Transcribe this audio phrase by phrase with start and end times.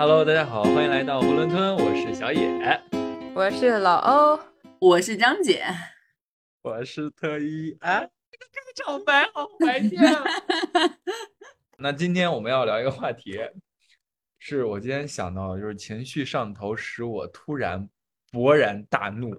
[0.00, 2.48] Hello，大家好，欢迎来到囫囵吞，我是小野，
[3.34, 4.40] 我是老欧，
[4.78, 5.62] 我是张姐，
[6.62, 8.00] 我是特一啊。
[8.30, 10.00] 这个开场白好怀念。
[11.76, 13.38] 那今天我们要聊一个话题，
[14.38, 17.86] 是我今天想到，就是情绪上头使我突然
[18.32, 19.38] 勃然大怒，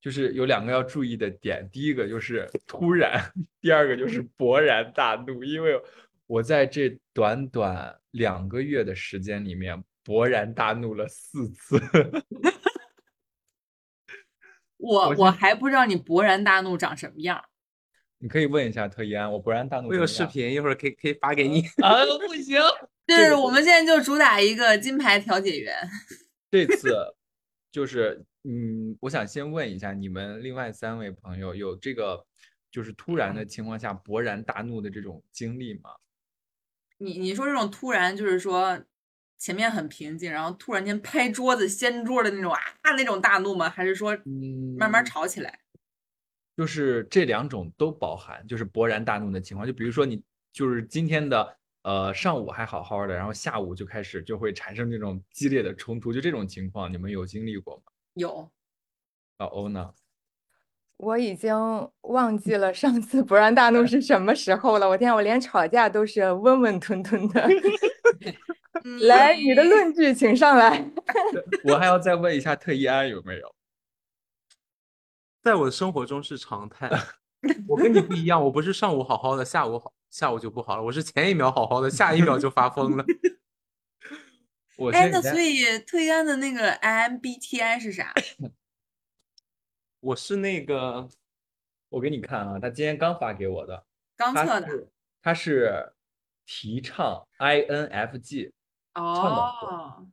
[0.00, 3.32] 就是有两个要注意的点，第一个就是突然，
[3.62, 5.80] 第二个就是勃然大怒，因为
[6.26, 11.78] 我在这短短两个月的时间里面勃然大怒了四次。
[14.78, 17.44] 我我还不知道你勃然大怒长什么样。
[18.18, 19.88] 你可以问一下特一安，我勃然大怒。
[19.88, 21.62] 我有视频，一会儿可以可以发给你。
[21.82, 22.60] 啊，不行，
[23.06, 25.76] 就是我们现在就主打一个金牌调解员。
[26.50, 26.96] 这次
[27.70, 32.24] 就是嗯，我想先问一下你们另外三位朋友，有这个
[32.70, 35.90] 就是突然的情况下勃然大怒的这种经历吗？
[37.02, 38.80] 你你说这种突然就是说
[39.38, 42.60] 前面很平静，然后突然间拍桌子掀桌的那种啊
[42.96, 43.68] 那种大怒吗？
[43.68, 44.16] 还是说
[44.78, 45.58] 慢慢吵起来？
[46.56, 49.66] 就是这两种都包含，就是勃然大怒的情况。
[49.66, 57.82] 就比如说你就是今天的呃上午还好好的，然后下午就开始就会产生这种激烈的冲突，就这种情况你们有经历过吗？
[58.14, 58.50] 有。
[59.38, 59.92] 老欧呢？
[61.02, 61.52] 我已经
[62.02, 64.88] 忘记了上次勃然大怒是什么时候了。
[64.88, 67.48] 我天，我连吵架都是温温吞吞的。
[69.08, 70.88] 来，你的论据请上来。
[71.64, 73.52] 我还要再问一下特一安有没有？
[75.42, 76.88] 在我的生活中是常态。
[77.66, 80.82] 我跟你不一样，我不是上午好好的，下午好，下午就不好了。
[80.84, 83.04] 我是前一秒好好的，下一秒就发疯了。
[84.78, 88.14] 我哎，那所以特一安的那个 MBTI 是啥？
[90.02, 91.08] 我是那个，
[91.88, 93.86] 我给你看啊，他今天刚发给我的，
[94.16, 94.88] 刚测的。
[95.22, 95.92] 他是
[96.44, 98.50] 提倡 INFJ，
[98.94, 100.04] 哦，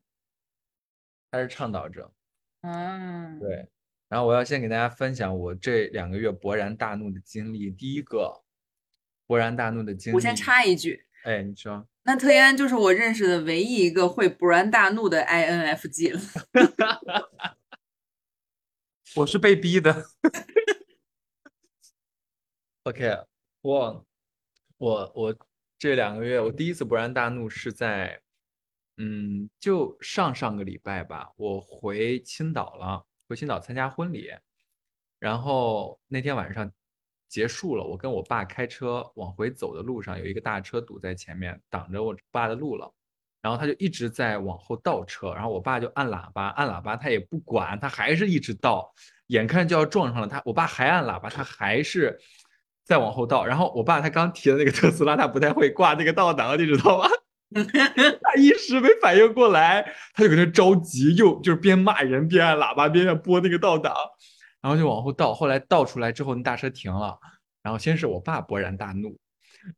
[1.32, 2.12] 他是倡导者。
[2.62, 3.68] 嗯，对。
[4.10, 7.72] 然后我要先给大家分享我这两个月勃然大怒的经历。
[7.72, 8.44] 第一个
[9.28, 16.22] 勃然大怒的经历，我先插一句，哎，你说，那特一安就是我认识的唯一一个会勃然大怒的 INFJ 了。
[19.16, 20.06] 我是被逼的。
[22.84, 23.18] OK，
[23.62, 24.06] 我
[24.78, 25.36] 我我
[25.78, 28.22] 这两个月我第一次勃然大怒是在，
[28.98, 33.06] 嗯，就上上个礼拜吧，我回青岛了。
[33.28, 34.32] 回青岛参加婚礼，
[35.20, 36.72] 然后那天晚上
[37.28, 42.92] 结束了，我跟我爸开车往回走的路上，有一个大车堵在前面，挡着我爸的路了。
[43.42, 48.94] 然后他就一直在往后倒车，然后我爸就按喇叭，按喇叭他也不管，他还是一直倒，
[49.28, 52.20] 眼看就要撞上了他，我爸还按喇叭，他还是
[52.84, 53.46] 在往后倒。
[53.46, 57.08] 然后我爸他刚提的那个特斯拉，他不太会挂那个倒档，你知道吗？
[57.52, 59.84] 他一时没反应过来，
[60.14, 63.92] 他就搁那着急，又就是边骂人边按喇叭边要拨那个倒档，
[64.62, 65.34] 然后就往后倒。
[65.34, 67.18] 后来倒出来之后，那大车停了，
[67.64, 69.18] 然后先是我爸勃然大怒，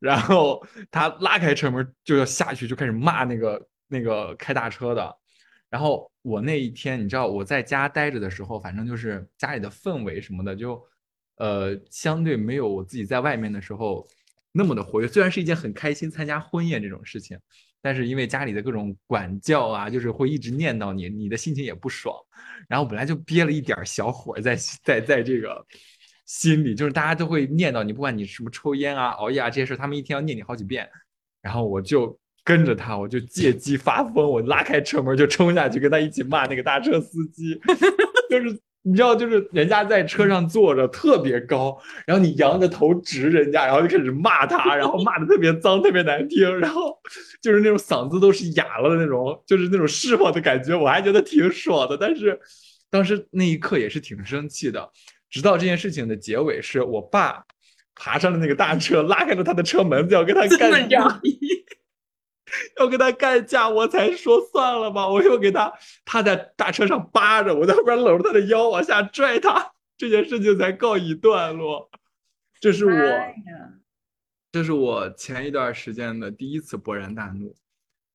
[0.00, 5.16] 然后他拉开车门就要下去，就开始骂那个那个开大车的。
[5.68, 10.82] 然后我那一天，你知道我在家待着的时候，反正就是家里的氛围什么的，就
[11.36, 14.06] 呃相对没有我自己在外面的时候。
[14.54, 17.38] 那么的活跃，虽然是一件很开心参加婚宴这种事情，
[17.80, 22.14] 但是因为家里的各种管教啊，就是会一直念叨你，你的心情也不爽。
[22.68, 24.54] 然后本来就憋了一点小火在
[24.84, 25.66] 在在这个
[26.32, 30.88] 心里，就是大家都会念叨你，不管你什么抽烟啊、熬夜啊这些事，他们一天要念你好几遍。
[31.42, 37.60] 然后我就跟着他，我就借机发疯，我拉开车门就冲下去跟他一起骂那个大车司机，
[38.30, 38.58] 就是。
[38.84, 46.98] 你知道，就是人家在车上坐着特别高，然后你仰着头指人家，然后就开始骂他，然后骂的特别脏、特别难听，然后
[47.40, 51.96] 就是那种嗓子都是哑了的那种，就是那种释放的感觉，我还觉得挺爽的。
[51.96, 52.36] 但是
[52.90, 54.90] 当时那一刻也是挺生气的。
[55.32, 57.44] 直到这件事情的结尾，是我爸
[57.96, 61.20] 爬上了那个大车，拉开了他的车门子，要跟他干架。
[62.78, 65.08] 要跟他干架，我才说算了吧。
[65.08, 65.72] 我又给他，
[66.04, 71.90] 他在大车上扒着，我在后边搂着他的腰往下拽他，这件事情才告一段落。
[72.60, 72.92] 这是我，
[74.52, 77.56] 这是我前一段时间的第一次勃然大怒。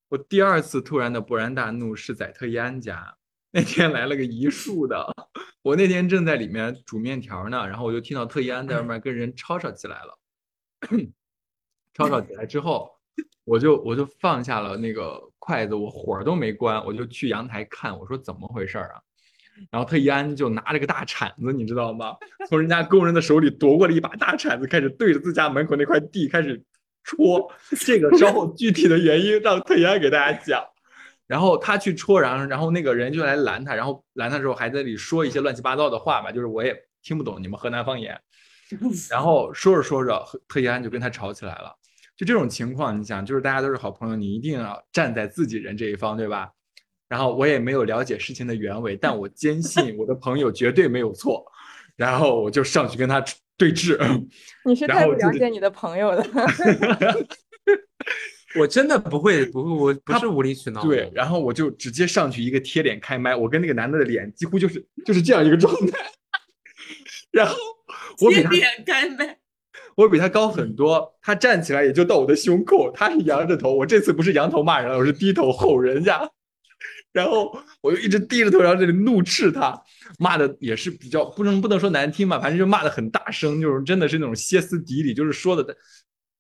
[0.10, 3.17] 我第二次突然的勃然大怒是在特一安家，
[3.58, 5.04] 那天来了个一树的，
[5.64, 10.20] 我那天正在里面煮面条呢，然后我就听到特一安在外面跟人吵吵起来了，
[11.96, 12.92] 吵吵起来之后。
[13.46, 19.02] 我就我就放下了那个筷子，我火都没关，我就去阳台看，我说怎么回事啊？
[19.72, 22.16] 然后特一安就拿着个大铲子，你知道吗？
[22.48, 26.62] 从人家工人的手里夺过了一把大铲子，开始对着自家门口那块地开始
[27.04, 27.52] 戳。
[27.80, 30.64] 这个稍后具体的原因让特一安给大家讲。
[31.28, 38.20] 然后他去戳，然后然后那个人就来拦他，然后拦他之后还在那里说一些乱七八糟的话吧，就是我也听不懂你们河南方言。
[39.10, 41.74] 然后说着说着，特一安就跟他吵起来了。
[42.16, 46.50] 就这种情况，你想，就是大家都是好朋友，你一定要站在自己人这一方，对吧？
[47.08, 51.46] 然后我也没有了解事情的原委，但我坚信我的朋友绝对没有错。
[51.96, 53.24] 然后我就上去跟他
[53.58, 53.98] 对峙。
[54.66, 56.24] 你是太不了解你的朋友了。
[58.56, 60.82] 我真的不会，不会，我不是无理取闹。
[60.82, 66.00] 对，然后我就直接上去一个贴脸开麦，我跟那个男的的脸几乎就是就是这样一个状态。
[67.30, 67.56] 然后
[68.22, 69.38] 我比他脸开麦，
[69.96, 76.28] 我比他高很多，他站起来也就到我的胸口，他是仰着头，我这次不是仰头骂人了，我是低头吼人家。
[77.12, 77.52] 然后
[77.82, 79.78] 我就一直低着头，然后这里怒斥他，
[80.20, 85.76] 骂的也是比较不能不能说难听吧，反正就骂的很大声，就是真的是那种歇斯底里，就是说的。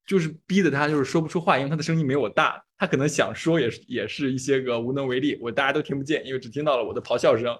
[0.07, 7.55] 就是逼得他就是说不出话，因为他的声音没我大，他可能想说也是也是一些个无能为力，我大家都听不见，因为只听到了我的咆哮声。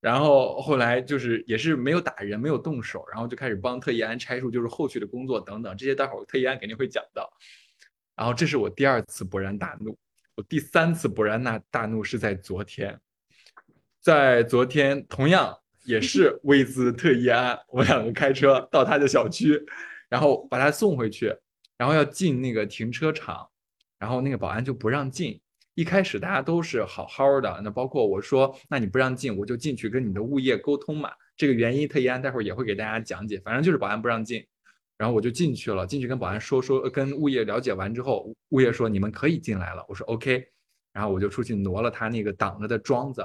[0.00, 7.32] 然后后来就是也是没有打人，没有动手，然后就开始帮特一安拆除，就是后续的工作等等这些，待会儿特一安肯定会讲到。
[8.16, 9.96] 然后这是我第二次勃然大怒，
[10.34, 12.98] 我第三次勃然大大怒是在昨天，
[14.00, 19.64] 在昨天同样也是 威兹特一安，我们两个开车到他的小区。
[20.08, 21.34] 然后把他送回去，
[21.76, 23.48] 然后要进那个停车场，
[23.98, 25.40] 然后那个保安就不让进。
[25.74, 31.10] 一开始大家都是好好的，那包括我说，那你不让进，我就进去跟你的物业沟通嘛。
[31.36, 34.42] 这个原因特一安待会儿也会给大家讲解，反正就是保安不让进，
[34.96, 35.86] 然后我就进去了。
[35.86, 39.84] 进去跟保安说说，跟物业了解完之后，物业说你们可以进来了。
[39.86, 40.48] 我说 OK，
[40.94, 43.22] 然后我就出去挪了他那个挡着的桩子，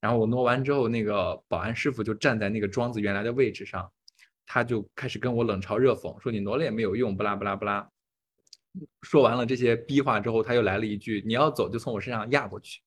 [0.00, 3.88] 然后我挪完之后，那个保安师傅就站在那个桩子原来的位置上。
[4.46, 7.88] 他就开始跟我冷嘲热讽，说你挪了也没有用，不拉不拉不拉。
[9.02, 12.80] 说完了这些逼话之后，他又来了一句：“你要走就从我身上压过去，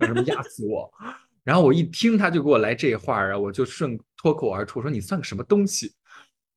[0.00, 0.90] 什么压死我。”
[1.44, 5.92] 然后我一听他就给我来这话儿啊，我就顺脱口而出说：“你算个什么东西？”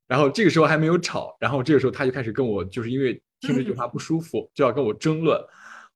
[0.08, 5.40] 然后这个时候还没有吵，然后这个时候他就开始跟我，就是因为听这句话不舒服，就要跟我争论。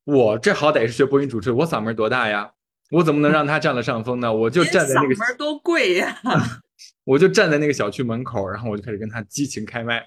[0.03, 2.51] 我这好歹是学播音主持，我嗓门多大呀？
[2.91, 4.31] 我怎么能让他占了上风呢？
[4.31, 6.21] 我就站在那个嗓门多贵呀。
[7.05, 10.05] 我就站在那个小区门口，然后我就开始跟他激情开麦，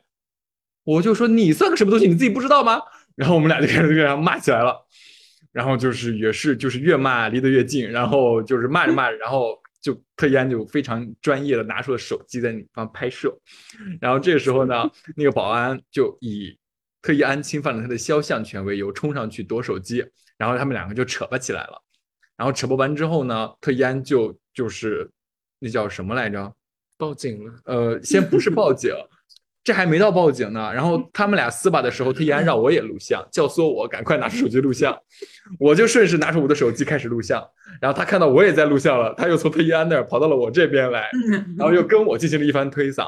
[0.85, 2.83] 我就说你算个什么东西，你自己不知道吗？
[3.15, 4.87] 然后我们俩就开始跟他骂起来了，
[5.53, 13.37] 然后就是也是就是越骂离得越近，然后就是骂着骂着，然后就特一安就非常专业的拿出了手机在那方拍摄，
[14.01, 16.59] 然后这时候呢，那个保安就以
[17.01, 20.05] 特一安侵犯了他的肖像权为由冲上去夺手机，
[20.37, 21.81] 然后他们两个就扯吧起来了，
[22.37, 25.09] 然后扯不完之后呢，特一安就就是
[25.61, 26.53] 那叫什么来着？
[26.99, 28.93] 报警了，呃，先不是报警，
[29.65, 30.71] 这还没到报警呢。
[30.75, 34.99] 然后他们俩撕吧的时候，特一安让我也录像，教唆我赶快拿出手机录像，
[35.59, 37.43] 我就顺势拿出我的手机开始录像。
[37.81, 41.09] 然后他看到我也在录像了，他又从特一安那儿跑到了我这边来，
[41.57, 43.07] 然后又跟我进行了一番推搡。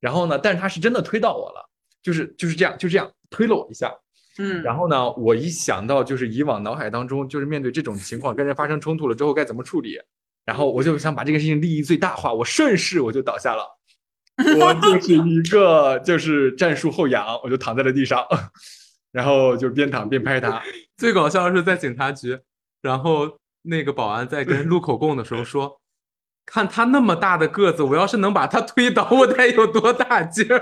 [0.00, 1.70] 然后呢，但是他是真的推到我了，
[2.02, 3.94] 就是就是这样，就这样推了我一下。
[4.38, 10.00] 嗯，然后呢，我一想到就是以往脑海当中就是面对这种情况跟人发生冲突了之后该怎么处理。
[10.44, 13.64] 然后我就想把这个事情利益最大化，我顺势我就倒下了，
[14.58, 18.26] 我就是一个就是战术后仰，我就躺在了地上，
[19.12, 20.62] 然后就边躺边拍他。
[20.96, 22.38] 最搞笑的是在警察局，
[22.82, 25.80] 然后那个保安在跟录口供的时候说
[26.46, 30.58] ：“看他那么大的个子，我要是能把他推倒，我得有多大劲儿。”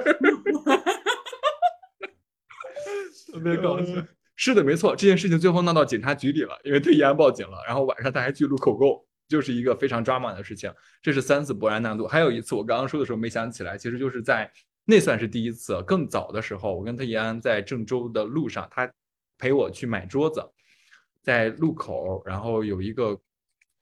[3.32, 3.92] 特别搞笑。
[4.37, 9.04] 是的，没错，这件事情最后闹到警察局里了，因为特意安报警了，然后晚上他还去录口供。
[9.28, 14.50] 就是一个非常抓马的事情，这是三次勃然大怒，还有一次我刚刚说的时候没想起来，其实就是在
[14.87, 18.90] 那算是第一次，更早的时候，我跟特一安在郑州的路上，他
[19.37, 20.42] 陪我去买桌子，
[21.23, 23.20] 在路口，然后有一个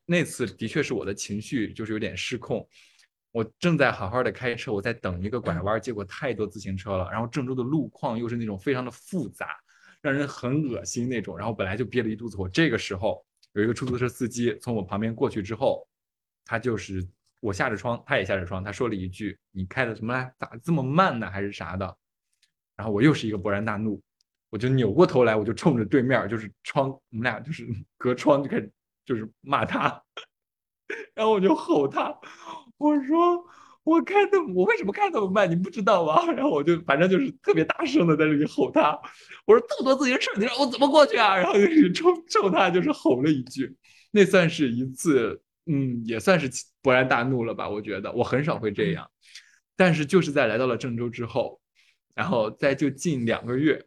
[0.04, 2.68] 那次的确是我的情绪就是有点失控，
[3.30, 9.50] 我正在好好的开车，我在等一个拐弯，结果太多自行车了，然后郑州的路况又是那种非常的复杂，
[10.02, 13.24] 让人很恶心那种，然后本来就憋了一肚子火，这个时候。
[13.56, 15.88] 有一个出租车司机从我旁边过去之后，
[16.44, 17.02] 他就是
[17.40, 20.30] 我下着窗，他也下着窗，他说了一句：“你开的什么来？
[20.38, 21.30] 咋这么慢呢？
[21.30, 21.96] 还是啥的？”
[22.76, 23.98] 然后我又是一个勃然大怒，
[24.50, 28.70] 我就扭过头来，我就冲着对面就是窗，我们俩就是 隔窗就开始
[29.06, 30.02] 就是骂他，
[31.16, 32.14] 然后我就吼他，
[32.76, 33.42] 我说。
[33.86, 35.48] 我开的，我为什么开那么慢？
[35.48, 36.26] 你不知道吗？
[36.34, 39.00] 然后我就反正就是特别大声的在那里吼他，
[39.46, 41.36] 我说这么多自行车，你让我怎么过去啊？
[41.36, 43.76] 然后就是冲冲他就是吼了一句，
[44.10, 46.50] 那算是一次，嗯，也算是
[46.82, 47.70] 勃然大怒了吧？
[47.70, 49.08] 我觉得我很少会这样，
[49.76, 51.60] 但是就是在来到了郑州之后，
[52.12, 53.80] 然后在就近两个月，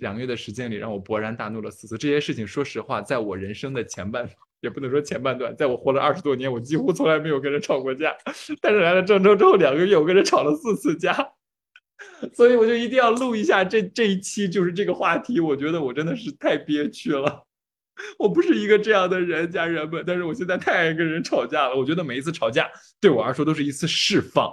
[0.00, 1.98] 两个月的时间里，让我勃然大怒了四次。
[1.98, 4.26] 这些事情，说实话，在我人生的前半，
[4.60, 8.16] 也不能说前半段，在我活了二十多年，我几乎从来没有跟人吵过架。
[8.60, 11.32] 但是来了郑州之后，两个月我跟人吵了四次架，
[12.34, 15.40] 所以我就一定要录一下这这一期，就是这个话题。
[15.40, 17.44] 我觉得我真的是太憋屈了，
[18.18, 20.02] 我不是一个这样的人，家人们。
[20.06, 22.68] 但是我现在太爱跟人吵架了，我觉得每一次吵架
[23.00, 24.50] 对我来说都是一次释放。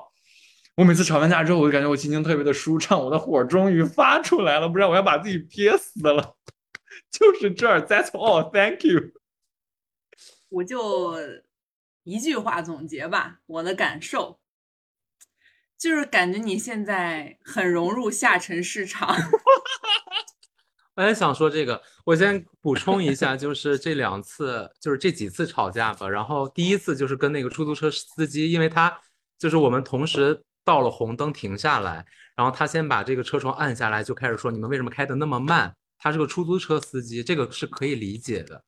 [0.78, 6.36] 我每次吵完架之后，我就感觉我心情特别的舒畅，我的火终于发出来了，不然我要把自己憋死了。
[7.12, 9.12] 就是这儿，That's all，Thank you。
[10.50, 11.16] 我就
[12.04, 14.40] 一句话总结吧，我的感受
[15.78, 19.16] 就是感觉你现在很融入下沉市场。
[20.96, 26.08] 我也想说这个，我先补充一下，就是这两次，就是这几次吵架吧。
[26.08, 29.02] 然后第一次就是跟那个出租车司机，因为他
[29.38, 30.44] 就是我们同时。
[30.66, 32.04] 到了红灯停下来，
[32.36, 38.60] 然后他先把这个车窗按下来，就开始说：“你们为什么开的那么慢？”他是个出租车司机，这个是可以理解的。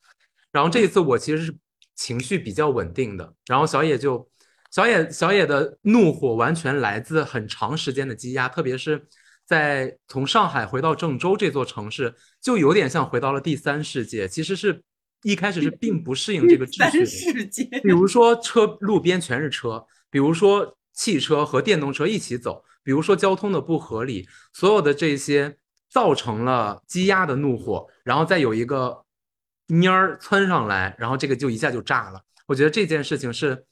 [0.52, 1.58] 然后这一次我其实是
[1.98, 4.26] 情绪比较稳定的，然后小野就
[4.72, 9.06] 小野小野的怒火完全来自很长时间的积压，特别是
[9.46, 14.30] 在从上海回到郑州这座城市，就有点像回到了第三世界。
[14.30, 14.82] 其实是
[15.24, 20.74] 一开始是并不适应这个秩序的， 比如说车路边全是车，比如说。
[20.98, 25.56] 汽车和电动车一起走，比如说交通的不合理，所有的这些
[25.92, 29.06] 造成了积压的怒火，然后再有一个
[29.68, 32.22] 蔫儿窜上来，然后这个就一下就炸了。
[32.46, 33.66] 我觉得这件事情是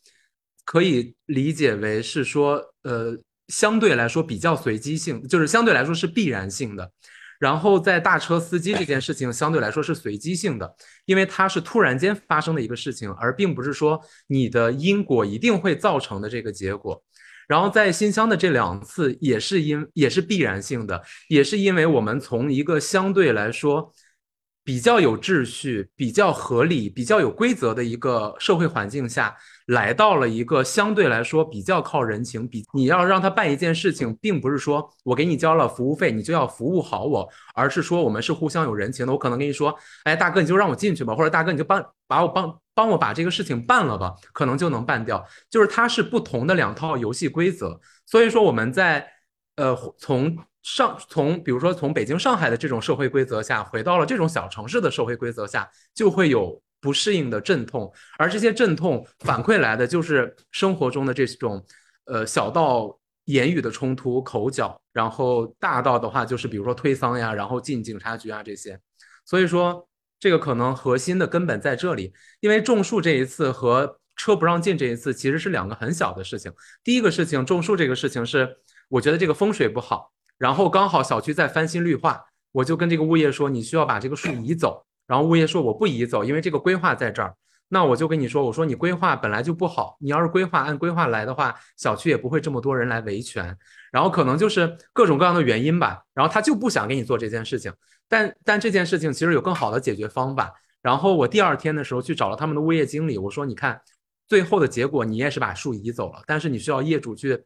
[0.65, 6.91] 可以理解为是说，呃，相对来说比较随机性，就是相对来说是必然性的。
[7.37, 10.73] 然后在大车司机这件事情相对来说是随机性的，
[11.05, 17.03] 因为它是突然间发生的一个事情，而并不是说你的因果一定会造成的这个结果。
[17.47, 23.93] 然后在新乡的这两次也是因也是必然性的，也是因为我们从一个相对来说
[24.65, 29.37] 比较有秩序、比较合理、比较有规则的一个社会环境下。
[29.67, 39.11] 来到了一个相对来说比较靠人情，比你要让他办一件事情，并不是说我给你交了服务费，你就要服务好我，而是说我们是互相有人情的。
[39.11, 45.25] 我可能跟你说，哎，大哥你就让我进去吧，或者大哥你就帮把我帮帮我把这个事情办了吧，可能就能办掉。
[45.49, 49.07] 就是它是不同的两套游戏规则，所以说我们在
[49.55, 56.61] 呃从上从比如说从北京上海的这种社会规则下，回到了这种小城市的社会规则下，就会有。
[56.81, 61.65] 不适应的阵痛，而这些阵痛反馈来的就是生活中的这种，
[62.03, 68.79] 呃，小到言语的冲突、口角，然后大到的话就是比如说推搡呀，然后进警察局啊这些。
[69.25, 72.13] 所以说，这个可能核心的根本在这里。
[72.39, 76.53] 因为种树这一次和车不让进这一次其实是两个很小的事情。
[76.83, 78.57] 第一个事情，种树这个事情是
[78.89, 84.85] 我觉得这个风水不好，然后刚好小区在翻新绿化，我就跟这个物业说，你需要把这个树移走。
[85.07, 87.35] 然后物业说我不移走，因为这个规划在这儿。
[87.67, 93.55] 那我就跟你说，我说你规划本来就不好，你要是规划按规划来的话，小区也不会这么多人来维权。
[93.91, 96.01] 然后可能就是各种各样的原因吧。
[96.13, 97.71] 然后他就不想给你做这件事情。
[98.07, 100.53] 但但这件事情其实有更好的解决方法。
[100.81, 103.81] 然后我第二天的时候去找了他们的物业经理，我说你看，
[104.27, 107.43] 最后的结果你也是把树移走了，但是你需要业主去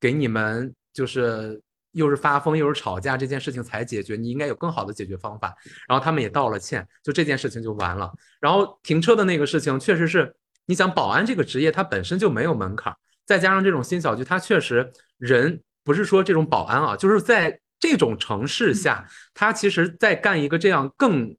[0.00, 1.62] 给你们就是。
[1.98, 5.54] 又是发疯又是吵架，这件事情才解决，你应该有更好的解决方法。
[5.86, 8.10] 然后他们也道了歉，就这件事情就完了。
[8.40, 10.34] 然后停车的那个事情，确实是
[10.66, 12.94] 你想保安这个职业，它本身就没有门槛，
[13.26, 21.36] 再加上这种新小区，它确实人不是说这种保安啊，就是在这种城市下，他其实在干一个这样更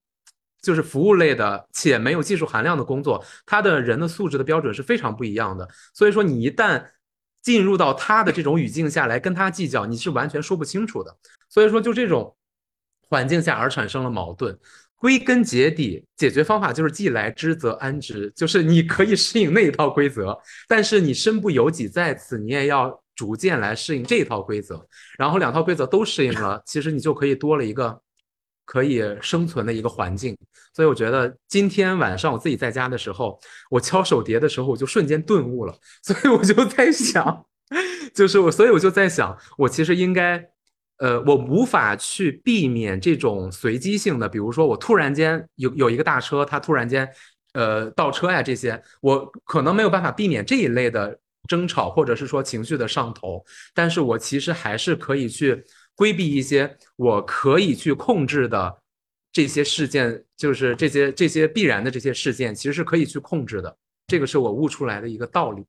[0.62, 5.68] 就是服务类的且没有技术含量的工作，他的人的素质的标准是非常不一样的。
[5.94, 6.84] 所以说你一旦
[7.42, 11.16] 进入到他的这种语境下来跟他计较，你是完全说不清楚的。
[11.50, 12.36] 所以说，就这种
[13.10, 14.58] 环境下而产生了矛盾。
[14.96, 24.86] 归根结底，解决方法就是既来之则安之，就是你可以适应那一套规则，但是你身不由己在此，你也要逐渐来适应这一套规则。
[25.18, 28.02] 然后两套规则都适应了，其实你就可以多了一个。
[28.70, 30.38] 可以生存的一个环境，
[30.76, 35.76] 所以我觉得今天晚上我自己在家的时候，我敲手碟的时候，我就瞬间顿悟了。
[36.06, 37.44] 所以我就在想，
[38.14, 40.48] 就是我，所以我就在想，我其实应该，
[41.00, 47.10] 呃，我无法去避免这种随机性的，比如说我突然间有有一个大车，它突然间，
[47.54, 55.66] 呃，倒车呀这些，我可能没有办法避免这一类的争吵或者是说情绪的上头，但是我其实还是可以去。
[56.00, 58.82] 规避一些我可以去控制的
[59.34, 63.78] 这些事件，就是这些这些必然的这些事件，其实是可以去控制的。
[64.08, 65.66] 这个是我悟出来的一个道理。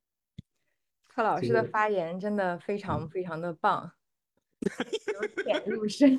[1.09, 3.91] 柯老师的发言真的非常非常的棒。
[4.63, 6.17] 由浅入深，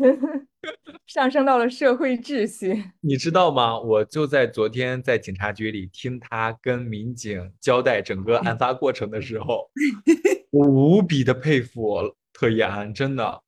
[1.08, 2.84] 上升到了社会秩序。
[3.00, 3.80] 你知道吗？
[3.80, 9.72] 我就在昨天在警察局里听他跟民警交代整个案发过程的时候，
[10.52, 13.42] 我无比的佩服特一安，真的，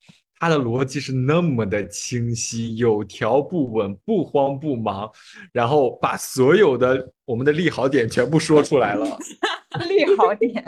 [0.44, 5.10] 他的逻辑是那么的清晰，有条不紊，不慌不忙，
[5.54, 9.18] 然后把所有的我们的利好点全部说出来了。
[9.88, 10.64] 利好点，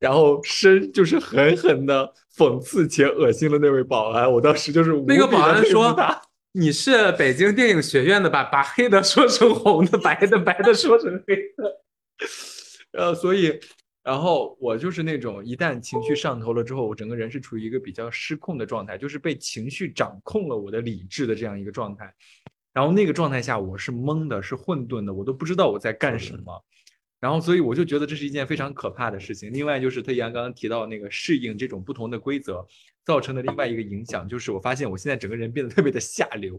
[0.00, 5.96] 然后深就是狠狠的讽刺且恶心了那位保安，我当时就是那个保安说
[6.52, 8.42] 你是北京电影学院的吧？
[8.42, 11.80] 把黑的说成红的，白的白的说成黑的。
[12.98, 13.60] 呃，所以，
[14.02, 22.14] 然后我就是那种一旦情绪上头了之后，我整个人是处于一个比较失控的状态，就是被情绪掌控了我的理智的这样一个状态。
[22.72, 26.64] 然后那个状态下，我是懵的，是混沌的，我都不知道我在干什么。
[27.18, 29.52] 然后，所以我就觉得这是一件非常可怕的事情。
[29.52, 32.66] 另外，就是特一安刚刚提到那个适应这种不同的规则
[33.04, 36.58] 造成的另外一个影响，就是我发现我现在整个人变得特别的下流，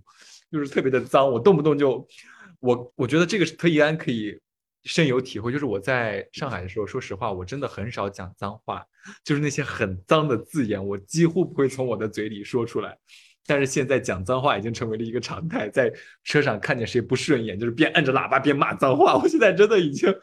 [0.51, 2.07] 就是特别的脏，我动不动就，
[2.59, 4.39] 我我觉得这个是特一安可以
[4.83, 5.51] 深有体会。
[5.51, 8.83] 就是我在上海的时候，说实话，我真的很少讲脏话，
[9.23, 12.97] 就是那些很脏的字眼，我几乎不会从我的嘴里说出来。
[13.47, 15.91] 但是现在讲脏话已经成为了一个常态，在
[16.23, 19.17] 车上看见谁不顺眼，就是边按着喇叭边骂脏话。
[19.17, 20.13] 我现在真的已经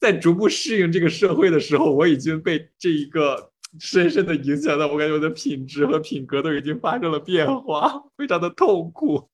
[0.00, 9.28] 在逐步适应这个社会的时候，我已经被这一个深深的影响到，我感觉我的品质和品格都已经发生了变化，非常的痛苦。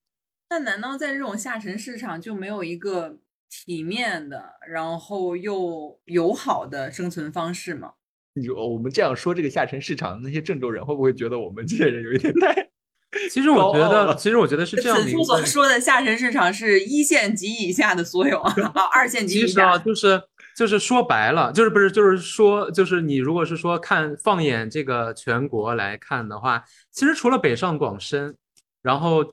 [0.51, 3.19] 那难道在这种下沉市场就没有一个
[3.51, 7.93] 体面的，然后又友好的生存方式嘛？
[8.35, 12.69] 你说我们这样说这个下沉市场的那些郑州人，会不会觉得我们这些人有一点太？
[13.31, 18.55] 其实我觉得，其实我觉得是这样的此处所，说的下沉市场是一线及以下的所有啊，
[18.93, 19.79] 二线及以其实啊，下。
[19.79, 20.23] 就是
[20.55, 26.63] 就是说白了，就是不是就是说，就是你如果是说看放眼这个全国来看的话，
[26.93, 28.37] 其实除了北上广深，
[28.83, 29.25] 然后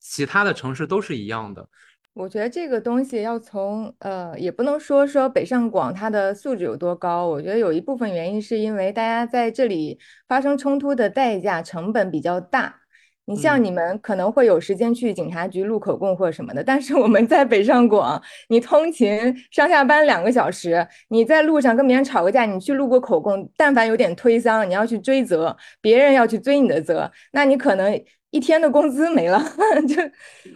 [0.00, 1.68] 其他的城市都是一样的。
[2.14, 7.26] 我觉得这个东西要从呃，也不能说说北上广它的素质有多高。
[7.26, 9.98] 我觉得有一部分原因是因为大家在这里
[10.28, 12.80] 发生冲突的代价成本比较大。
[13.24, 27.98] 你像嗯你们可能会有时间去警察局录口供或者什么的，但是我们在北上广，你通勤上下班两个小时，你在路上跟别人吵个架，你去录个口供，但凡有点推搡，你要去追责，别人要去追你的责，那你可能
[28.32, 29.38] 一天的工资没了，
[29.86, 29.94] 就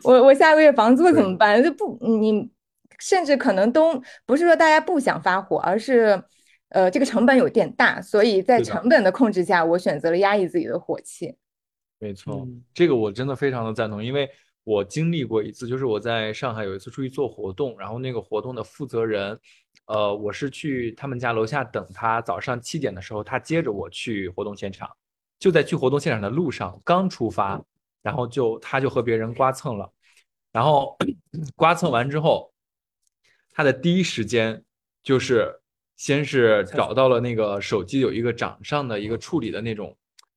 [0.03, 1.63] 我我下个月房租怎么办？
[1.63, 2.51] 就不你
[2.99, 6.21] 甚至可能都不是说大家不想发火，而是
[6.71, 11.37] 呃这个成本有点大，所以在成本的控制下，我选择了压抑自己的火气。
[11.99, 14.29] 没错，嗯这个我真的非常的赞同，因为
[14.65, 19.39] 我经历过一次，就是我在上海有一次出去做活动，然后那个活动的负责人，
[19.87, 24.91] 呃，我是去他们家楼下等他，早上七点的时候，他接着我去活动现场，
[25.39, 27.63] 就在去活动现场的路上刚出发，
[28.03, 29.91] 然后就他就和别人刮蹭了，
[30.53, 30.97] 然后
[31.57, 32.53] 刮蹭完之后，
[33.53, 34.63] 他的第一时间
[35.03, 35.61] 就是
[35.97, 39.97] 先是找到了那个手机有一个掌上的一个处理的那种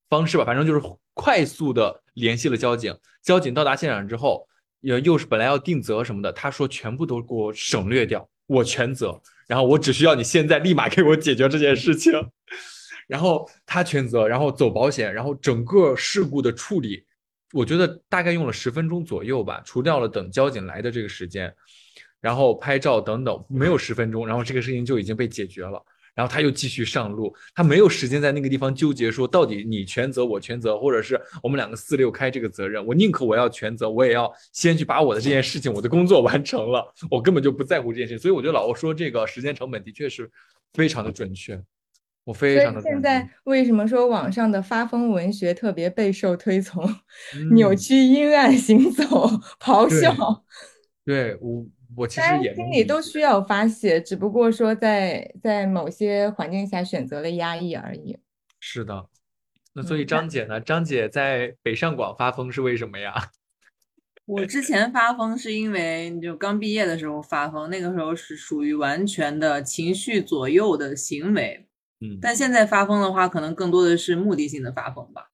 [0.09, 0.81] 方式吧，反正就是
[1.13, 2.97] 快速的联系了交警。
[3.21, 4.47] 交警到达现场之后，
[4.81, 12.13] 又又是本来要定责什么的，他说全部都给我省略掉，我全责，然后我只需要你现在立马给我解决这件事情。
[13.09, 17.03] 然后他全责，然后走保险，然后整个事故的处理，
[17.53, 21.51] 我觉得大概用了十分钟左右吧，除掉了等交警来的这个时间，
[22.21, 25.83] 然后拍照等等，没有十分钟，然后这个事情就已经被解决了。
[26.13, 38.19] 然后他又继续上路，他没有时间在那个地方纠结说到底你全责我全责，或者是我们两个四六开这个责任，我宁可我要全责，我也要先去把我的这件事情，我的工作完成了，我根本就不在乎这件事情。
[38.19, 40.29] 所以我觉得老欧说这个时间成本的确是
[40.73, 41.57] 非常的准确，
[42.25, 46.83] 我非所以常的现在为什么说网上的发疯文学特别备受推崇？
[47.33, 49.05] 嗯扭曲、阴暗、行走、
[49.59, 50.43] 咆哮，
[51.05, 58.17] 对我我 其大家实也心里都需要发泄，只不过说在在某些环境下选择了压抑而已。
[58.59, 59.07] 是的。
[59.73, 60.59] 那所以嗯张姐呢？
[60.59, 63.13] 张姐在北上广发疯是为什么呀？
[64.25, 71.67] 我之前发疯是因为就刚毕业的时候发疯，那个时候是属于完全的情绪左右的行为，
[72.01, 75.31] 嗯，但现在发疯的话，可能更多的是目的性的发疯吧。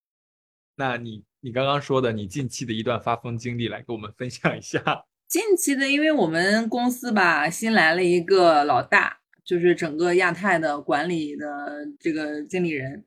[0.78, 5.06] 那你你刚刚说的你近期的一段发疯经历，来给我们分享一下。
[5.28, 13.06] 近期的，因为我们公司吧新来了一个老大，就是整个亚太的管理的这个经理人，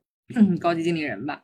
[0.59, 1.43] 高级经理人吧。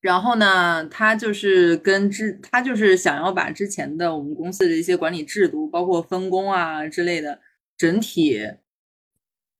[0.00, 7.40] 然后呢，他就是跟之，他就是想要把之前的我们公司的一些管理制度，包括分工啊之类的，
[7.76, 8.38] 整体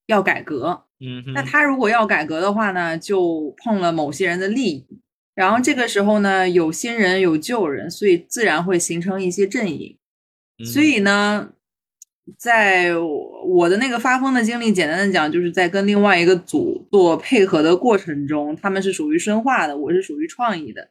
[0.07, 0.84] 要改革。
[1.01, 4.87] 嗯哼，那他如果要改革的话呢，就碰了某些人的利益，
[5.35, 9.99] 然后这个时候呢，有新人有旧人，所以自然会形成一些阵营。
[10.65, 11.51] 所以呢，
[12.39, 20.91] 在我的那个发疯的经历，简单的讲，就是在跟另外一个组做配合的过程中，他们是属于深化的，我是属于创意的。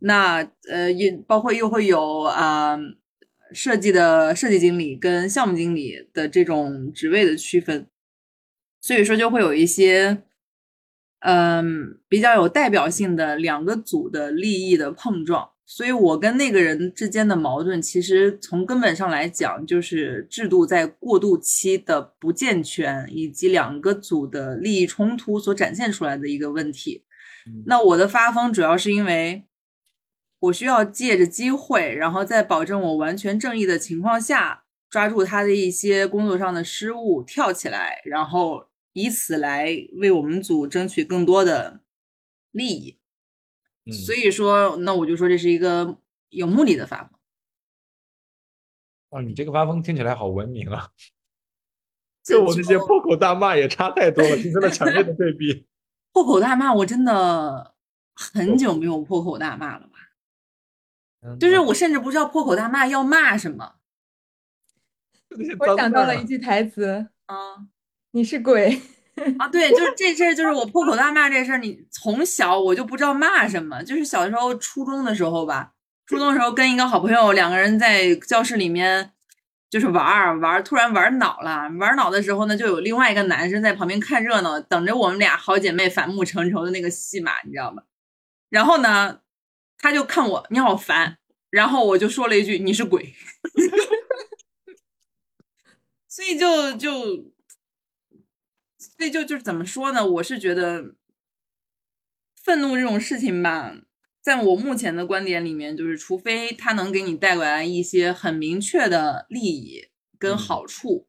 [0.00, 2.78] 那呃，也包括又会有啊。
[3.50, 7.86] 设计的设计经理跟项目经理的这种职位的区分，
[8.88, 10.22] 所以说就会有一些，
[11.20, 15.50] 嗯，比较有代表性的两个组的利益的碰撞。
[15.66, 27.04] 所以我跟那个人之间的矛盾，其实从根本上来讲，就是制度在过渡期的不健全，以及两个组的利益冲突所展现出来的一个问题。
[27.66, 29.44] 那我的发疯主要是因为。
[30.40, 38.67] 我需要借着机会，然后在保证我完全正义的情况下，抓住他的一些工作上的失误，跳起来，然后
[38.98, 41.80] 以此来为我们组争取更多的
[42.50, 42.98] 利益。
[44.06, 45.98] 所以说，那我就说这是一个
[46.30, 47.18] 有目的的发疯。
[49.10, 50.90] 哦，你这个发疯听起来好文明啊！
[52.22, 55.66] 就我那些破口大骂也差太多了， 形成了强烈的对比。
[56.12, 57.74] 破口大骂，我真的
[58.14, 61.36] 很久没有破口大骂了吧？
[61.40, 63.76] 就是我甚至不知道破口大骂要骂什么。
[65.58, 67.66] 我想到了一句台词啊，
[68.18, 68.82] 你是鬼
[69.38, 69.46] 啊！
[69.46, 71.58] 对，就是这事儿，就是我破口大骂这事儿。
[71.58, 75.72] 你从小我就不知道骂什么，就是小时候初中的时候吧，
[76.04, 79.12] 初中的时候跟一个好朋友两个人在教室里面
[79.70, 87.84] 就是玩儿玩儿，突然玩儿恼了，玩儿恼的时候呢，就有另外一个男生在旁边看热闹，等着我们俩好姐妹反目成仇的那个戏码，你知道吗？
[88.50, 89.20] 然后呢？
[89.80, 91.18] 他就看我，你好烦，
[91.50, 93.14] 然后我就说了一句：“你是鬼。
[96.08, 96.90] ”所以就就，
[98.98, 100.06] 所以就就是怎么说呢？
[100.06, 100.94] 我是觉得，
[102.44, 103.74] 愤怒这种事情吧，
[104.20, 111.06] 在我目前的观点里面，就是除非他能给你带来一些很明确的利益跟好处。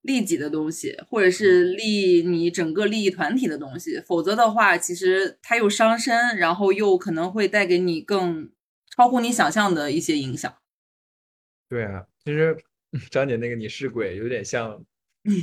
[0.00, 8.50] 利己的东西，或者是利你整个利益团体的东西，否则的话，其实它又伤身，然后又可能会带给你更
[8.96, 10.56] 超乎你想象的一些影响。
[11.68, 12.56] 对啊，其实
[13.10, 14.82] 张姐那个你是鬼，有点像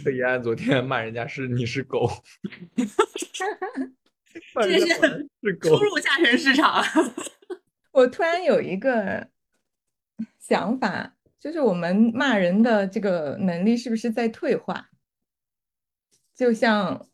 [0.04, 2.10] 特一安昨天骂人家是你是狗
[4.62, 6.84] 这是初入下沉市场。
[7.92, 9.28] 我突然有一个
[10.40, 11.14] 想法。
[11.38, 14.90] 就是我们骂人的这个能力是不是在退化？
[16.36, 17.06] 就像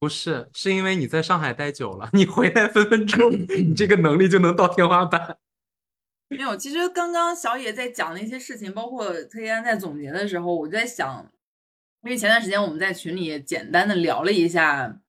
[0.00, 5.38] 不是，是因为你在上海待久了，你回来分分钟你这个能力就能到天花板。
[6.26, 11.30] 没有，其实刚刚小野在讲那些事情，包括特一安在总结的时候，我就在想，
[12.06, 15.00] 因为前段时间我们在群里简单的聊了一下，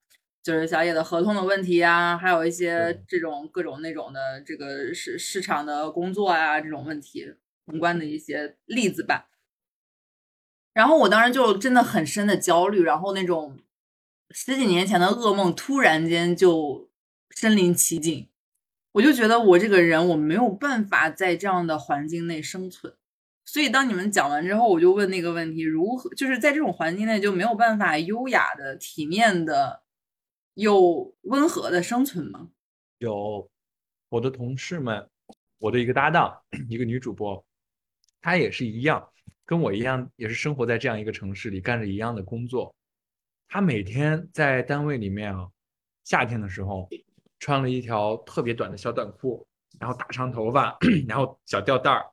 [0.42, 7.36] 就是小野的合同的问题啊，还有一些这种各种那种的这个市市场的工作啊这种问题。
[7.68, 9.28] 宏观的一些例子吧，
[10.74, 13.60] 然后我当时就真的很深的焦虑，然后那种
[14.32, 16.90] 十几年前的噩梦突然间就
[17.30, 18.30] 身临其境，
[18.94, 22.94] 我就觉得我这个人我没有办法在这样的环境内生存，
[23.48, 29.82] 所以当你们讲完之后，我就问那个问题：如何就是在这种环境内就没有办法优雅的、体面的
[30.56, 32.50] 又温和的生存吗？
[32.98, 33.50] 有，
[34.10, 35.10] 我的同事们，
[35.60, 37.42] 我的一个搭档，一个女主播。
[38.22, 39.08] 她也是一样，
[39.46, 42.76] 跟我一样，也是生活在这样一个城市里，干着一样的工作。
[43.48, 45.48] 她每天在单位里面啊，
[46.04, 46.90] 夏天的时候
[47.40, 49.48] 穿了一条特别短的小短裤，
[49.80, 52.06] 然后打长头发， 然后小吊带儿，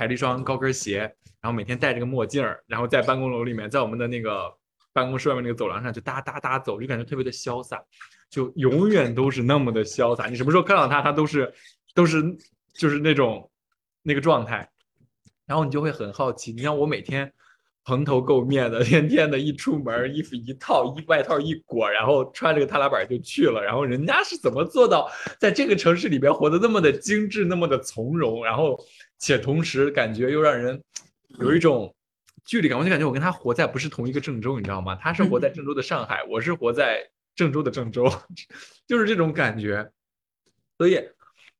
[0.00, 1.00] 踩了一双高跟鞋，
[1.42, 4.50] 然后每天戴着个墨镜儿，然后在办公楼里面，在我们的那个
[4.94, 7.78] 办公室外面那个走廊上就哒哒哒走，就感觉特别的潇洒，
[8.30, 10.26] 就永远都是那么的潇洒。
[10.28, 11.52] 你什么时候看到他，他都是
[11.94, 12.24] 都是
[12.72, 13.50] 就是那种
[14.02, 14.66] 那个状态。
[15.44, 17.30] 然后你就会很好奇，你像我每天
[17.84, 23.62] 蓬头垢面的，天天的一出门，衣服一套，衣外套一裹，然后穿着个踏拉板就去了。
[23.62, 28.82] 然后人家是怎么做到在这个城市里边活得那么的精致，那么的从容，然后
[29.20, 30.82] 且同时感觉又让人
[31.38, 31.94] 有一种
[32.44, 32.76] 距离感。
[32.76, 34.96] 我就感觉我跟他活在不是同一个郑州，你知道吗？
[34.96, 38.10] 他是活在郑州的上海，我是活在郑州的郑州，
[38.88, 39.88] 就是这种感觉。
[40.76, 41.00] 所以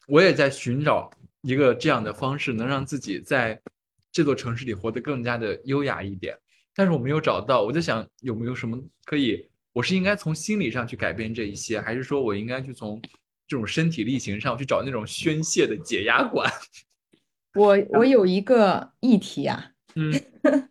[0.09, 1.09] 我也在寻找
[1.42, 3.61] 一个这样的方式，能让自己在。
[4.12, 6.37] 这座城市里活得更加的优雅一点，
[6.75, 7.62] 但是我没有找到。
[7.62, 13.01] 我就想有没有什么可以，我是应该从心理上去改变这一些，还是说我应该去从
[13.46, 16.53] 这种身体力行上去找那种宣泄的解压馆？
[17.54, 20.12] 我我有一个议题啊，嗯，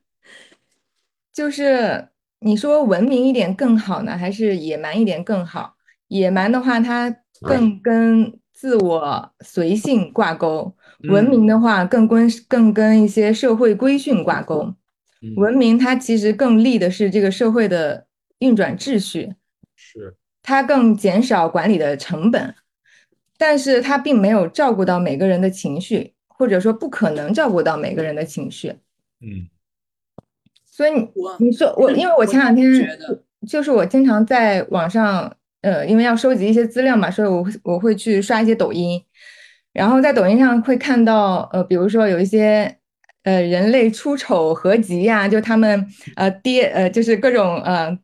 [1.33, 5.75] 就是你说文明一点更好呢，还是野蛮一点更好？
[6.07, 10.75] 野蛮的话，它更跟自我随性挂钩，
[11.09, 14.73] 文嗯明的话更跟更跟一些社会规训挂钩。
[15.21, 15.35] 嗯。
[15.35, 18.07] 文明它其实更立的是这个社会的
[18.39, 19.35] 运转秩序，
[19.75, 20.15] 是。
[20.41, 22.55] 它更减少管理的成本，
[23.37, 28.69] 但是它并没有照顾到每个人的情绪，或者说不可能照顾到每个人的情绪。
[29.21, 29.47] 嗯
[30.63, 32.79] 所以你我你说我，因为我前两天就
[33.45, 39.03] 就是我经常在网上，呃，因为要收集一些资料嘛，所以我会我会去刷一些抖音，
[39.73, 42.77] 然后在抖音上会看到，呃，比如说有一些
[43.23, 47.99] 呃人类出丑合集呀、就他们呃跌呃就是各种呃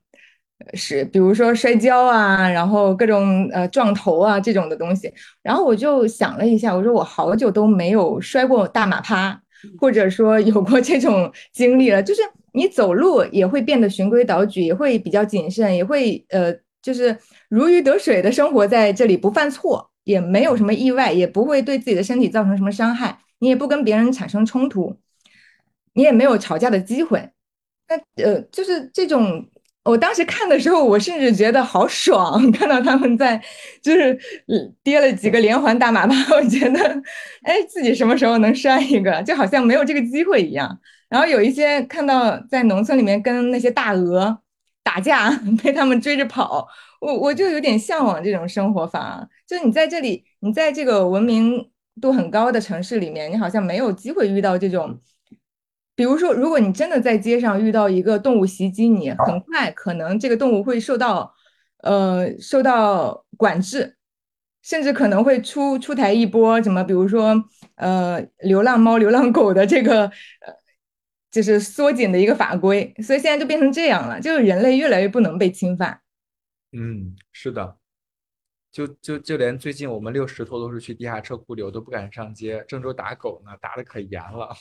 [0.73, 9.41] 是比如说摔跤啊，然后各种呃撞头啊这种的东西，然后我就想了一下，我说我好久都没有摔过大马趴。
[9.79, 17.17] 或者说有过 这种经历了，就是你走路也会变得循规蹈矩，也会比较谨慎，也会呃，就是
[17.49, 24.95] 如鱼得水的生活在这里，不犯错，也没有什么意外，也不会对自己的身体造成什么伤害，你也不跟别人产生冲突，
[25.93, 27.27] 你也没有吵架的机会。
[27.87, 29.47] 那呃，就是这种。
[29.85, 33.39] 我当时看的时候，我甚至觉得好爽， 看到他们在
[33.83, 34.17] 就是
[34.83, 36.79] 跌了几个连环大马趴， 我觉得，
[37.43, 40.79] 哎，自己什么时候能摔一个，就好像没有这个机会一样。
[41.07, 44.39] 然后有一些看到在农村里面跟那些大鹅
[44.83, 45.29] 打架，
[45.63, 46.67] 被他们追着跑，
[46.99, 49.27] 我我就有点向往这种生活法。
[49.47, 51.69] 就你在这里，你在这个文明
[52.01, 54.99] 度很高的城市里面，你好像没有机会遇到这种。
[55.95, 61.33] 比如说，如果你真的在街上遇到一个动物袭击你，很快可能这个动物会受到，
[61.77, 63.95] 呃，受到管制，
[64.61, 67.33] 甚至可能会出出台一波什么，比如说，
[67.75, 70.53] 呃，流浪猫、流浪狗的这个，呃，
[71.31, 72.93] 就是缩紧的一个法规。
[73.01, 76.01] 所以现在就变成这样了，就是人类越来越不能被侵犯。
[76.73, 77.77] 嗯，是的，
[78.69, 82.65] 就就就连最近我们遛石头都是去地下车库里，我都不敢上街。
[82.67, 84.53] 郑州打狗呢，打的可严了。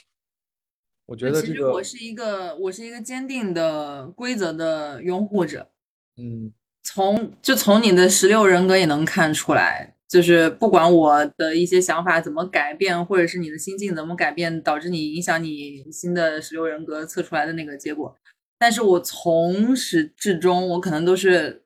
[1.06, 5.70] 我觉得其实，我是一个我是一个坚定的规则的拥护者，
[6.16, 18.16] 嗯从就从你的十六人格也能看出来，就是不管我的一些想法怎么改变，或者是你的心境怎么改变，导致你影响你新的十六人格测出来的那个结果，
[18.58, 21.64] 但是我从始至终，我可能都是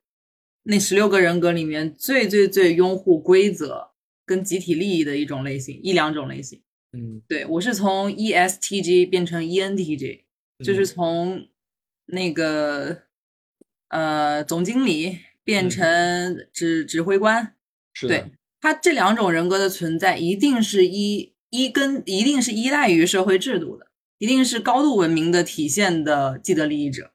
[0.63, 3.89] 那十六个人格里面最最最拥护规则
[4.25, 6.61] 跟集体利益的一种类型，一两种类型。
[6.91, 10.23] 嗯对我是从 E ESTJ 变成 E ENTJ，
[10.63, 11.49] 就是嗯从
[12.05, 13.03] 那个
[13.89, 17.55] 呃总经理变嗯成指指挥官。
[17.93, 27.11] 是的对，他这两种人格的存在，一定是依依跟一定是依赖于社会制度的，一定是高度文明的体现的既得利益者。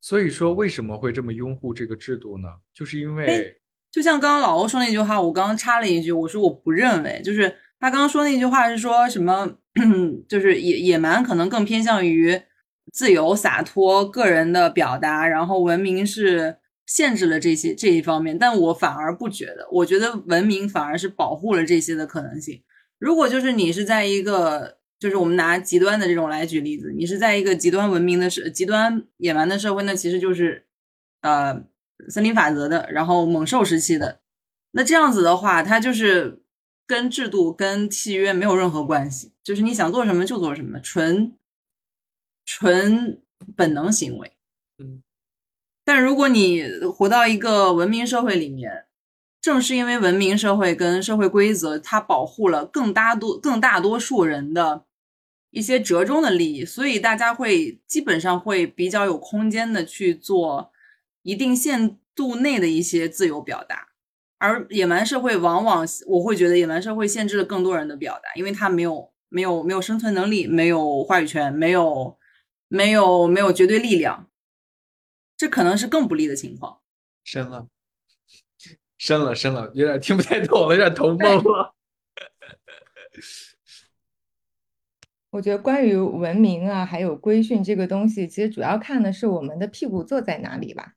[0.00, 2.48] 所以说为什么会这么拥护这个制度呢？
[2.74, 3.58] 就是因为，
[3.94, 9.48] 就像刚刚老欧说那句话，我刚刚插了一句，我说我不认为，就是他刚刚说那句话是说什么，
[10.28, 12.42] 就是野野蛮可能更偏向于
[12.92, 22.60] 自由洒脱、个人的表达，然后文明是限制了这些这一方面，但我反而不觉得，我觉得文明反而是保护了这些的可能性。
[22.98, 30.66] 如果就是你是在一个，就是我们拿极端的这种来举例子，你是在一个极端文明的社、极端野蛮的社会，那其实就是，
[31.20, 31.62] 呃，
[32.08, 34.20] 森林法则的，然后猛兽时期的，
[34.72, 36.42] 那这样子的话，它就是
[36.86, 41.36] 跟制度、跟契约没有任何关系，就是你想做什么就做什么，纯
[42.44, 43.22] 纯
[43.56, 44.32] 本能行为。
[44.78, 45.02] 嗯，
[45.84, 48.86] 但如果你活到一个文明社会里面，
[49.40, 54.84] 正是因为文明社会跟社会规则，它保护了更大多、更大多数人的
[55.50, 60.72] 一些折中的利益，所以大家会基本上会比较有空间的去做
[61.24, 63.88] 一定限度内的一些自由表达。
[64.38, 72.18] 而野蛮社会往往，我会觉得野蛮社会限制了更多人的表达，因为他没有没有没有生存能力，没有话语权，没有
[72.68, 74.28] 没有没有绝对力量，
[75.36, 76.80] 这可能是更不利的情况。
[77.24, 77.68] 深了，
[78.98, 81.74] 深了，深了，有点听不太懂了，有点头懵了。
[85.30, 90.94] 我觉得关于文明啊，还有规训这个东西，其实主要看的是我们的屁股坐在哪里吧。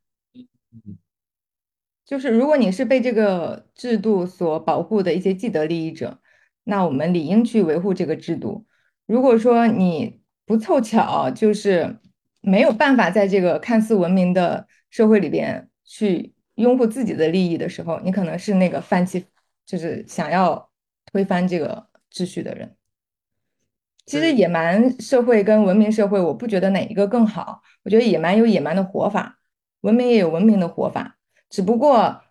[2.08, 6.20] 嗯就是如果你是被这个制度所保护的一些既得利益者，
[6.64, 8.66] 那我们理应去维护这个制度。
[9.06, 11.98] 如果说你不凑巧，就是
[12.40, 19.26] 没有办法在这个看似文明的社会里边去拥护自己的利益的时候，你可能是那个放弃，
[19.66, 20.70] 就是想要
[21.12, 22.74] 推翻这个秩序的人。
[24.06, 27.62] 其实对野蛮社会跟文明社会，我不觉得哪一个更好。
[27.84, 29.40] 我觉得野蛮有野蛮的活法，
[29.82, 31.17] 文明也有文明的活法。
[31.50, 32.22] 只不过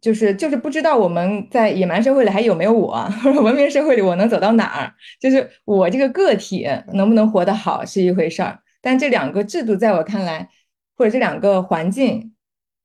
[0.00, 3.06] 就是就是不知道我们在野蛮社会里还有没有我，
[3.42, 4.94] 文明社会里我能走到哪儿？
[5.20, 10.48] 就是我这个个体能不能活得好是一回事儿，但这两个制度在我看来，
[10.96, 12.34] 或者这两个环境，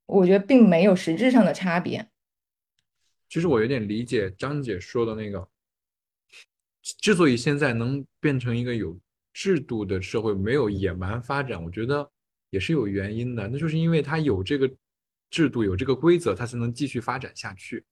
[0.07, 2.07] 我觉得并没有实质上的差别。
[3.29, 5.47] 其实我有点理解张姐说的那个，
[6.81, 8.97] 之所以现在能变成一个有
[9.31, 12.09] 制度的社会，没有野蛮发展，我觉得
[12.49, 14.69] 也是有原因的，那就是因为它有这个。
[15.35, 17.83] 制度有这个规则，它才能继续发展下去。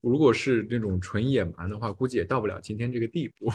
[0.00, 3.48] 如果是那种纯野蛮的话，估计也到不了今天这个地步。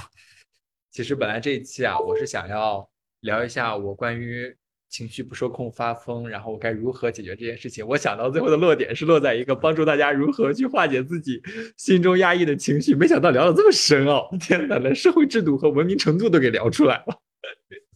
[0.89, 2.89] 其实本来这一期啊，我是想要
[3.20, 4.56] 聊一下我关于
[4.88, 7.86] 情绪不受控发疯，然后我该如何解决这件事情。
[7.86, 11.42] 我想到最后的落点是落在一个帮助大家如何去化解自己
[11.76, 12.96] 心中压抑的情绪。
[12.96, 17.20] 没想到聊的这么深奥，天哪，连社会制度和文明程度都给聊出来了。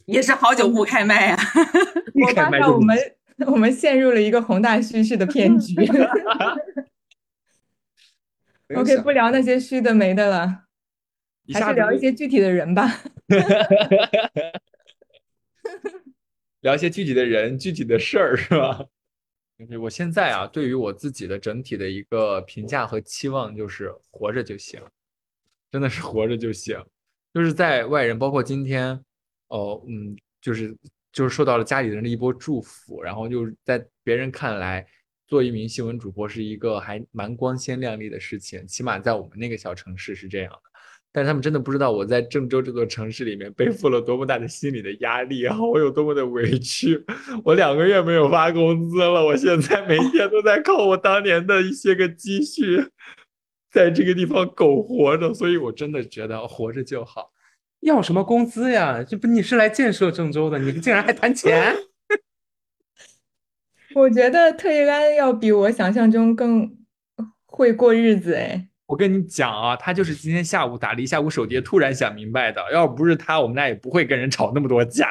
[0.03, 1.37] 也是好久不开麦啊！
[2.13, 3.16] 我发现我们。
[3.45, 5.75] 我们陷入了一个宏大叙事的骗局。
[8.75, 10.63] OK，不聊那些虚的没的了，
[11.53, 13.01] 还是聊一些具体的人吧。
[16.61, 18.83] 聊一些具体的人、具体的事儿，是吧？
[19.79, 24.81] 我现在啊，对于我自己的整体的一个评价和期望，就是活着就行，
[25.71, 26.83] 真的是活着就行。
[27.33, 28.99] 就是在外人，包括今天，
[29.47, 30.75] 哦，嗯，就是。
[31.11, 34.85] 就是受到了家里人的一波祝福，然后就是在别人看来，
[35.27, 40.59] 做一名新闻主播是一个还蛮光鲜亮丽的事情，起码在我们那个小城市是这样的。
[41.11, 47.03] 但是他们真的不知道我在郑州这座城市里面背负了多么大的心理的压力然后，我有多么的委屈。
[47.43, 52.85] 我两个月没有发工资了，我现在每天都在靠我当年的一些个积蓄，
[53.71, 57.31] 在这个地方苟活着，所以我真的觉得活着就好。
[57.81, 59.03] 要什么工资呀？
[59.03, 61.75] 这不你是来建设郑州的，你竟然还谈钱？
[63.95, 66.77] 我觉得特一安要比我想象中更
[67.45, 68.67] 会过日子哎。
[68.85, 72.61] 我跟你讲啊，他就是今天下午打了一下午手碟，突然想明白的。
[72.71, 75.07] 要不是他，我们俩也不会跟人吵那么多架。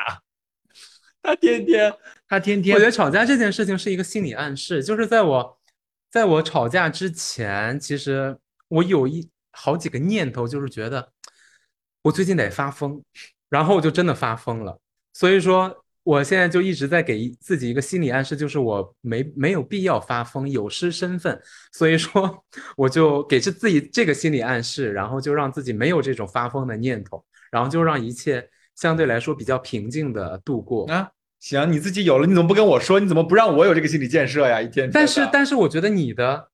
[1.22, 1.92] 他天天，
[2.28, 5.58] 他天天，我觉得吵架这件事情是一个心理暗示，就是在我，
[6.10, 8.36] 在我吵架之前，其实
[8.68, 11.12] 我有一好几个念头，就是觉得。
[12.06, 13.02] 我最近得发疯，
[13.48, 14.78] 然后我就真的发疯了。
[15.12, 21.36] 所以说，我现在就一直在给自己一个心理暗示，就是我没没有必要发疯，有失身份。
[21.72, 22.44] 所以说，
[22.76, 31.10] 我就给这自己这个心理暗示，然后就让自己没有这种发疯的念头，然后就让一切相对来说比较平静的度过啊。
[31.40, 33.00] 行，你自己有了，你怎么不跟我说？
[33.00, 34.62] 你怎么不让我有这个心理建设呀？
[34.62, 36.50] 一天，但是但是，我觉得你的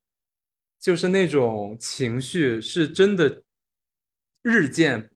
[0.80, 3.42] 就是那种情绪是真的
[4.40, 5.10] 日渐。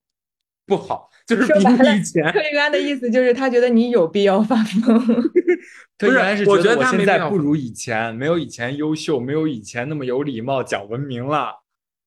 [0.67, 2.31] 不好，就是比以前。
[2.31, 4.99] 柯玉安的意思就是他觉得你有必要发疯。
[5.97, 11.63] 不是，我觉得他现在不如以前，没有以前优秀，没有以前那么有礼貌、讲文明了。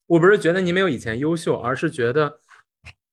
[0.07, 2.39] 我不是觉得你没有以前优秀，而是觉得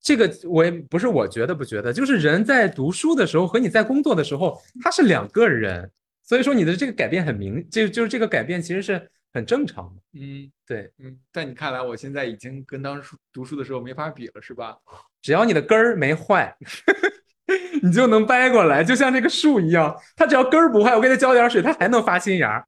[0.03, 5.89] 这个我也不是我觉得不觉得，就是人在读书的时候和你在工作的时候，他是两个人。
[6.23, 9.09] 所以说你的这个改变很明，就就是这个改变其实是。
[9.37, 14.75] 很正常的，嗯，对，嗯，在你看来，我现在已经跟当初读书的时候没法比了，是吧？
[15.21, 16.57] 只要你的根儿没坏，
[17.83, 22.67] 你就能掰过来，就像这个树一样，它只要根儿不坏，我给它浇点水，它还能发新芽。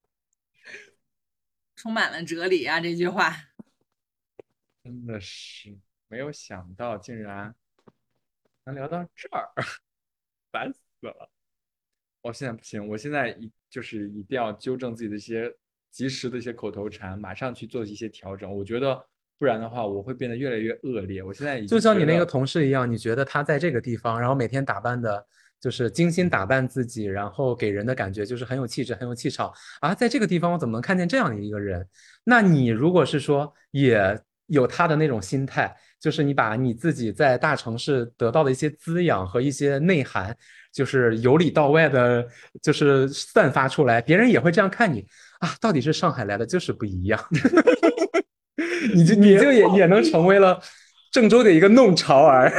[1.75, 3.35] 充满了哲理啊，这句话。
[4.83, 5.75] 真的是
[6.07, 7.55] 没有想到，竟然
[8.65, 9.49] 能聊到这儿，
[10.51, 11.31] 烦死了！
[12.21, 15.51] 我现在不行，我现在一就是一定要纠正自己的一些。
[15.91, 18.51] 及时的一些口头禅，马上去做一些调整。
[18.55, 18.99] 我觉得
[19.37, 21.23] 不然的话，我会变得越来越恶劣。
[21.23, 25.25] 我现在就像你那个同事一样，你觉得他在这个地方，然后每天打扮的，
[25.59, 29.95] 就是精心打扮自己，然后给人的感觉就是很有气质、很有气场啊。
[29.95, 31.87] 在这个地方，我怎么能看见这样的一个人？
[32.23, 40.35] 那你如果是说也有他的那种心态，就是你把你自己在大城市得到的一些滋养和一些内涵，
[40.73, 42.27] 就是由里到外的，
[42.61, 45.05] 就是散发出来，别人也会这样看你。
[45.39, 47.19] 啊，到底是上海来的，就是不一样。
[48.93, 50.61] 你就你就也也能成为了
[51.11, 52.51] 郑州的一个弄潮儿。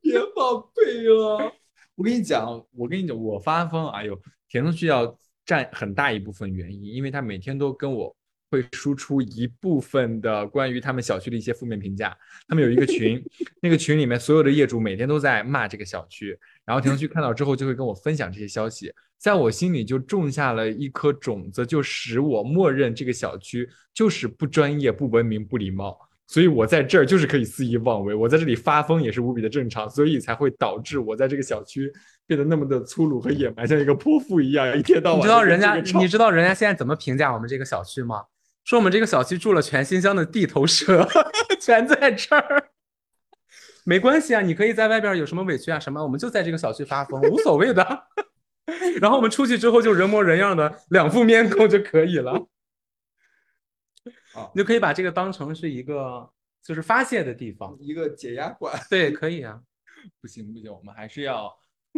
[0.00, 1.52] 别宝贝 了，
[1.94, 8.14] 我跟你讲，我跟你讲，我发疯，哎呦，田东旭要占很大一部分原因，因为他每天都跟我
[8.50, 12.16] 会输出一部分的关于他们小区的一些负面评价。
[12.48, 13.22] 他们有一个群，
[13.60, 18.92] 那个群里面所有的业主每天都在骂这个小区，然后田东旭看到之后就会跟我分享这些消息。
[19.18, 25.98] 在我心里就种下了一颗种子，就使我默认这个小区就是不专业、不文明、不礼貌。
[26.30, 31.90] 所以我在这儿就是可以肆意妄为，我在这里发疯也是无比的正常，所以才会导致我在这个小区
[32.26, 35.20] 变得那么的粗鲁和野蛮，像一个泼妇一样，一天到晚。
[35.20, 38.22] 你知道人家，你知道人家现在怎么评价我们这个小区吗？
[38.68, 41.08] 说我们这个小区住了全新乡的地头蛇，
[41.58, 42.70] 全在这儿。
[43.82, 48.06] 没关系啊，你可以在外边有什么委屈啊什么，我们就在这个小区发疯，无所谓的。
[49.00, 52.32] 然后我们出去之后就人模人样的两副面孔就可以了。
[54.34, 56.30] 啊你就可以把这个当成是一个
[56.62, 57.74] 就是发泄的地方。
[57.80, 58.78] 一个解压馆。
[58.90, 59.58] 对，可以啊。
[60.20, 61.50] 不行不行，我们还是要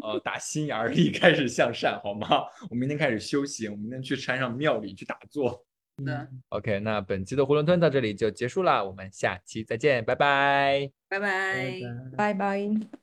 [0.04, 2.28] 呃打心眼儿里开始向善，好吗？
[2.70, 5.66] 我明天开始修行，我明天去山上庙里去打坐。
[6.04, 10.90] 的，OK，那本期的囫囵吞到这里就结束了，我们下期再见，拜拜。
[11.08, 11.80] 拜拜。
[12.16, 13.00] 拜拜。